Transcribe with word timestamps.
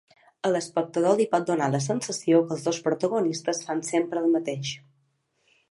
A 0.47 0.49
l'espectador 0.53 1.19
li 1.19 1.27
pot 1.33 1.45
donar 1.49 1.67
la 1.75 1.83
sensació 1.87 2.41
que 2.49 2.57
els 2.59 2.67
dos 2.69 2.81
protagonistes 2.89 3.63
fan 3.69 3.87
sempre 3.95 4.25
el 4.25 4.37
mateix. 4.39 4.77